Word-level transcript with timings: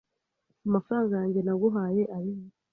Amafranga 0.67 1.11
yanjye 1.19 1.39
naguhaye 1.43 2.03
arihe 2.17 2.45